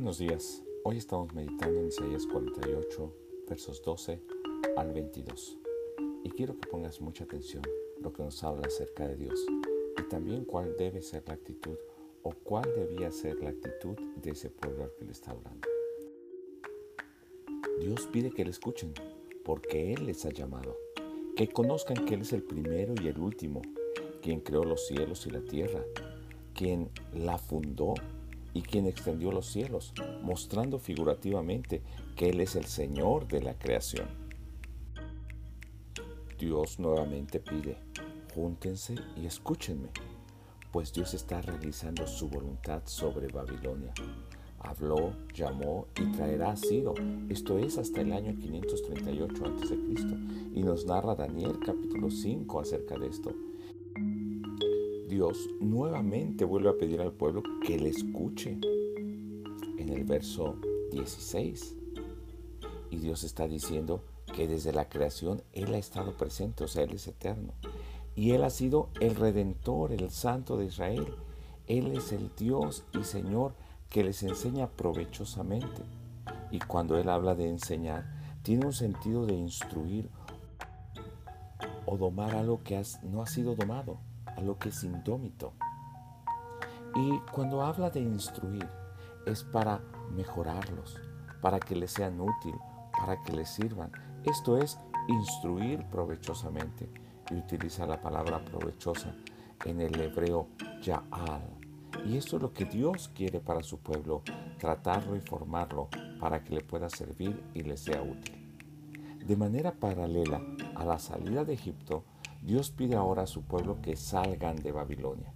Buenos 0.00 0.18
días. 0.18 0.62
Hoy 0.84 0.96
estamos 0.96 1.34
meditando 1.34 1.80
en 1.80 1.88
Isaías 1.88 2.24
48, 2.28 3.12
versos 3.48 3.82
12 3.82 4.22
al 4.76 4.92
22. 4.92 5.58
Y 6.22 6.30
quiero 6.30 6.56
que 6.56 6.68
pongas 6.68 7.00
mucha 7.00 7.24
atención 7.24 7.64
lo 8.00 8.12
que 8.12 8.22
nos 8.22 8.44
habla 8.44 8.68
acerca 8.68 9.08
de 9.08 9.16
Dios 9.16 9.44
y 9.98 10.08
también 10.08 10.44
cuál 10.44 10.76
debe 10.76 11.02
ser 11.02 11.24
la 11.26 11.34
actitud 11.34 11.76
o 12.22 12.30
cuál 12.30 12.72
debía 12.76 13.10
ser 13.10 13.42
la 13.42 13.50
actitud 13.50 13.96
de 14.22 14.30
ese 14.30 14.50
pueblo 14.50 14.84
al 14.84 14.94
que 14.94 15.04
le 15.04 15.10
está 15.10 15.32
hablando. 15.32 15.66
Dios 17.80 18.08
pide 18.12 18.30
que 18.30 18.44
le 18.44 18.52
escuchen 18.52 18.94
porque 19.44 19.94
Él 19.94 20.06
les 20.06 20.24
ha 20.26 20.30
llamado, 20.30 20.76
que 21.34 21.48
conozcan 21.48 22.06
que 22.06 22.14
Él 22.14 22.20
es 22.20 22.32
el 22.32 22.44
primero 22.44 22.94
y 23.02 23.08
el 23.08 23.18
último, 23.18 23.62
quien 24.22 24.42
creó 24.42 24.62
los 24.62 24.86
cielos 24.86 25.26
y 25.26 25.30
la 25.30 25.40
tierra, 25.40 25.82
quien 26.54 26.88
la 27.12 27.36
fundó 27.36 27.94
y 28.58 28.62
quien 28.62 28.86
extendió 28.86 29.30
los 29.30 29.46
cielos, 29.46 29.92
mostrando 30.20 30.80
figurativamente 30.80 31.80
que 32.16 32.30
Él 32.30 32.40
es 32.40 32.56
el 32.56 32.64
Señor 32.64 33.28
de 33.28 33.40
la 33.40 33.54
creación. 33.54 34.08
Dios 36.40 36.80
nuevamente 36.80 37.38
pide, 37.38 37.78
júntense 38.34 38.96
y 39.16 39.26
escúchenme, 39.26 39.90
pues 40.72 40.92
Dios 40.92 41.14
está 41.14 41.40
realizando 41.40 42.04
su 42.08 42.28
voluntad 42.28 42.82
sobre 42.86 43.28
Babilonia. 43.28 43.94
Habló, 44.58 45.12
llamó 45.32 45.86
y 45.96 46.10
traerá 46.10 46.50
a 46.50 46.56
Ciro, 46.56 46.94
esto 47.28 47.58
es 47.60 47.78
hasta 47.78 48.00
el 48.00 48.12
año 48.12 48.36
538 48.40 49.44
a.C. 49.44 49.74
Y 50.52 50.64
nos 50.64 50.84
narra 50.84 51.14
Daniel 51.14 51.60
capítulo 51.64 52.10
5 52.10 52.58
acerca 52.60 52.98
de 52.98 53.06
esto. 53.06 53.30
Dios 55.08 55.48
nuevamente 55.58 56.44
vuelve 56.44 56.68
a 56.68 56.76
pedir 56.76 57.00
al 57.00 57.12
pueblo 57.12 57.42
que 57.66 57.78
le 57.78 57.88
escuche. 57.88 58.58
En 59.78 59.88
el 59.88 60.04
verso 60.04 60.56
16. 60.92 61.76
Y 62.90 62.96
Dios 62.98 63.24
está 63.24 63.48
diciendo 63.48 64.02
que 64.34 64.46
desde 64.46 64.72
la 64.72 64.90
creación 64.90 65.42
Él 65.54 65.72
ha 65.72 65.78
estado 65.78 66.14
presente, 66.14 66.64
o 66.64 66.68
sea, 66.68 66.82
Él 66.84 66.92
es 66.92 67.08
eterno. 67.08 67.54
Y 68.16 68.32
Él 68.32 68.44
ha 68.44 68.50
sido 68.50 68.90
el 69.00 69.16
redentor, 69.16 69.92
el 69.92 70.10
santo 70.10 70.58
de 70.58 70.66
Israel. 70.66 71.06
Él 71.66 71.86
es 71.96 72.12
el 72.12 72.30
Dios 72.36 72.84
y 72.92 73.04
Señor 73.04 73.54
que 73.88 74.04
les 74.04 74.22
enseña 74.22 74.68
provechosamente. 74.68 75.82
Y 76.50 76.58
cuando 76.58 76.98
Él 76.98 77.08
habla 77.08 77.34
de 77.34 77.48
enseñar, 77.48 78.04
tiene 78.42 78.66
un 78.66 78.74
sentido 78.74 79.24
de 79.24 79.34
instruir 79.34 80.10
o 81.86 81.96
domar 81.96 82.34
algo 82.34 82.62
que 82.62 82.82
no 83.04 83.22
ha 83.22 83.26
sido 83.26 83.54
domado 83.54 83.98
a 84.38 84.42
lo 84.42 84.58
que 84.58 84.68
es 84.68 84.84
indómito. 84.84 85.52
Y 86.94 87.18
cuando 87.32 87.62
habla 87.62 87.90
de 87.90 88.00
instruir, 88.00 88.68
es 89.26 89.44
para 89.44 89.80
mejorarlos, 90.14 90.96
para 91.42 91.60
que 91.60 91.76
les 91.76 91.92
sean 91.92 92.20
útil, 92.20 92.54
para 92.96 93.22
que 93.22 93.32
les 93.32 93.48
sirvan. 93.48 93.90
Esto 94.24 94.56
es 94.56 94.78
instruir 95.08 95.84
provechosamente. 95.90 96.88
Y 97.30 97.34
utiliza 97.34 97.86
la 97.86 98.00
palabra 98.00 98.42
provechosa 98.42 99.14
en 99.66 99.82
el 99.82 100.00
hebreo 100.00 100.48
ya'al. 100.80 101.42
Y 102.06 102.16
esto 102.16 102.36
es 102.36 102.42
lo 102.42 102.52
que 102.54 102.64
Dios 102.64 103.10
quiere 103.14 103.40
para 103.40 103.62
su 103.62 103.78
pueblo, 103.78 104.22
tratarlo 104.58 105.14
y 105.14 105.20
formarlo 105.20 105.88
para 106.20 106.42
que 106.42 106.54
le 106.54 106.62
pueda 106.62 106.88
servir 106.88 107.42
y 107.52 107.62
le 107.62 107.76
sea 107.76 108.00
útil. 108.00 108.34
De 109.26 109.36
manera 109.36 109.72
paralela 109.72 110.40
a 110.74 110.86
la 110.86 110.98
salida 110.98 111.44
de 111.44 111.52
Egipto, 111.52 112.04
Dios 112.42 112.70
pide 112.70 112.96
ahora 112.96 113.22
a 113.22 113.26
su 113.26 113.42
pueblo 113.42 113.80
que 113.82 113.96
salgan 113.96 114.56
de 114.56 114.72
Babilonia. 114.72 115.32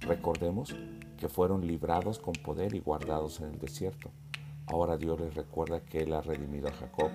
Recordemos 0.00 0.74
que 1.16 1.28
fueron 1.28 1.66
librados 1.66 2.18
con 2.18 2.34
poder 2.34 2.74
y 2.74 2.80
guardados 2.80 3.40
en 3.40 3.48
el 3.48 3.58
desierto. 3.58 4.10
Ahora 4.66 4.96
Dios 4.96 5.20
les 5.20 5.34
recuerda 5.34 5.84
que 5.84 6.00
Él 6.00 6.12
ha 6.12 6.20
redimido 6.20 6.68
a 6.68 6.72
Jacob, 6.72 7.10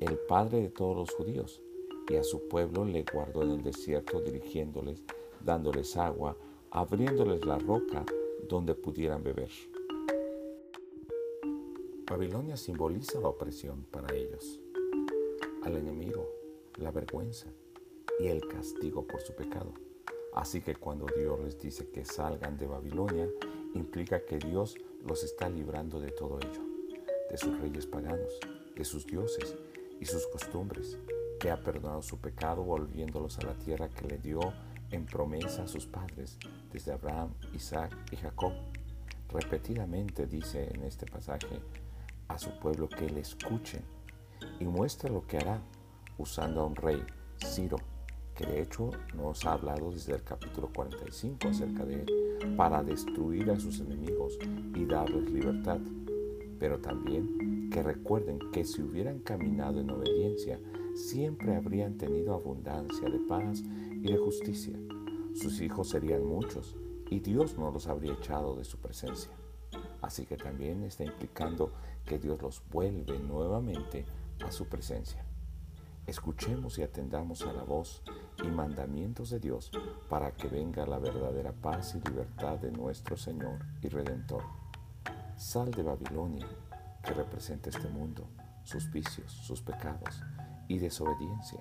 el 0.00 0.18
padre 0.28 0.60
de 0.60 0.68
todos 0.68 0.96
los 0.96 1.10
judíos, 1.14 1.62
y 2.08 2.16
a 2.16 2.22
su 2.22 2.48
pueblo 2.48 2.84
le 2.84 3.04
guardó 3.04 3.42
en 3.42 3.50
el 3.50 3.62
desierto 3.62 4.20
dirigiéndoles, 4.20 5.02
dándoles 5.44 5.96
agua, 5.96 6.36
abriéndoles 6.70 7.44
la 7.44 7.58
roca 7.58 8.04
donde 8.48 8.74
pudieran 8.74 9.22
beber. 9.22 9.50
Babilonia 12.08 12.56
simboliza 12.56 13.20
la 13.20 13.28
opresión 13.28 13.84
para 13.90 14.14
ellos, 14.14 14.60
al 15.64 15.76
enemigo, 15.76 16.28
la 16.76 16.92
vergüenza, 16.92 17.48
y 18.18 18.28
el 18.28 18.46
castigo 18.48 19.06
por 19.06 19.20
su 19.20 19.34
pecado. 19.34 19.72
Así 20.34 20.60
que 20.60 20.74
cuando 20.74 21.06
Dios 21.16 21.40
les 21.40 21.58
dice 21.58 21.88
que 21.88 22.04
salgan 22.04 22.58
de 22.58 22.66
Babilonia, 22.66 23.28
implica 23.74 24.24
que 24.24 24.38
Dios 24.38 24.76
los 25.02 25.24
está 25.24 25.48
librando 25.48 26.00
de 26.00 26.10
todo 26.10 26.38
ello, 26.40 26.62
de 27.30 27.36
sus 27.36 27.58
reyes 27.58 27.86
paganos, 27.86 28.38
de 28.74 28.84
sus 28.84 29.06
dioses 29.06 29.56
y 30.00 30.04
sus 30.04 30.26
costumbres, 30.26 30.98
que 31.40 31.50
ha 31.50 31.62
perdonado 31.62 32.02
su 32.02 32.18
pecado 32.18 32.62
volviéndolos 32.62 33.38
a 33.38 33.46
la 33.46 33.54
tierra 33.54 33.88
que 33.88 34.08
le 34.08 34.18
dio 34.18 34.40
en 34.90 35.06
promesa 35.06 35.64
a 35.64 35.68
sus 35.68 35.86
padres, 35.86 36.38
desde 36.72 36.92
Abraham, 36.92 37.32
Isaac 37.54 37.96
y 38.12 38.16
Jacob. 38.16 38.52
Repetidamente 39.28 40.26
dice 40.26 40.68
en 40.72 40.82
este 40.84 41.06
pasaje 41.06 41.60
a 42.28 42.38
su 42.38 42.50
pueblo 42.58 42.88
que 42.88 43.08
le 43.08 43.20
escuchen 43.20 43.82
y 44.60 44.64
muestra 44.64 45.10
lo 45.10 45.26
que 45.26 45.38
hará 45.38 45.60
usando 46.18 46.60
a 46.60 46.66
un 46.66 46.76
rey, 46.76 47.02
Ciro, 47.44 47.78
que 48.36 48.46
de 48.46 48.62
hecho 48.62 48.90
nos 49.14 49.44
ha 49.46 49.54
hablado 49.54 49.90
desde 49.90 50.14
el 50.14 50.22
capítulo 50.22 50.68
45 50.74 51.48
acerca 51.48 51.84
de 51.84 52.02
él, 52.02 52.54
para 52.56 52.82
destruir 52.82 53.50
a 53.50 53.58
sus 53.58 53.80
enemigos 53.80 54.38
y 54.74 54.84
darles 54.84 55.30
libertad. 55.30 55.80
Pero 56.58 56.78
también 56.78 57.70
que 57.70 57.82
recuerden 57.82 58.38
que 58.52 58.64
si 58.64 58.82
hubieran 58.82 59.20
caminado 59.20 59.80
en 59.80 59.90
obediencia, 59.90 60.60
siempre 60.94 61.56
habrían 61.56 61.96
tenido 61.96 62.34
abundancia 62.34 63.08
de 63.08 63.18
paz 63.20 63.62
y 63.90 64.12
de 64.12 64.18
justicia. 64.18 64.78
Sus 65.34 65.60
hijos 65.60 65.88
serían 65.88 66.24
muchos 66.24 66.76
y 67.10 67.20
Dios 67.20 67.56
no 67.58 67.70
los 67.70 67.86
habría 67.86 68.12
echado 68.12 68.56
de 68.56 68.64
su 68.64 68.78
presencia. 68.78 69.30
Así 70.02 70.26
que 70.26 70.36
también 70.36 70.84
está 70.84 71.04
implicando 71.04 71.72
que 72.04 72.18
Dios 72.18 72.40
los 72.40 72.62
vuelve 72.70 73.18
nuevamente 73.18 74.04
a 74.44 74.50
su 74.50 74.66
presencia. 74.66 75.24
Escuchemos 76.06 76.78
y 76.78 76.82
atendamos 76.82 77.42
a 77.42 77.52
la 77.52 77.64
voz 77.64 78.02
y 78.46 78.50
mandamientos 78.50 79.30
de 79.30 79.40
Dios 79.40 79.70
para 80.08 80.32
que 80.32 80.48
venga 80.48 80.86
la 80.86 80.98
verdadera 80.98 81.52
paz 81.52 81.94
y 81.94 82.08
libertad 82.08 82.58
de 82.58 82.70
nuestro 82.70 83.16
Señor 83.16 83.58
y 83.82 83.88
Redentor. 83.88 84.42
Sal 85.36 85.70
de 85.70 85.82
Babilonia, 85.82 86.46
que 87.02 87.12
representa 87.12 87.70
este 87.70 87.88
mundo, 87.88 88.28
sus 88.64 88.90
vicios, 88.90 89.30
sus 89.32 89.60
pecados 89.60 90.22
y 90.68 90.78
desobediencia, 90.78 91.60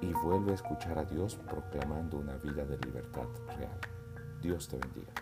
y 0.00 0.12
vuelve 0.12 0.52
a 0.52 0.54
escuchar 0.54 0.98
a 0.98 1.04
Dios 1.04 1.36
proclamando 1.36 2.18
una 2.18 2.36
vida 2.36 2.64
de 2.64 2.78
libertad 2.78 3.28
real. 3.56 3.78
Dios 4.40 4.68
te 4.68 4.78
bendiga. 4.78 5.12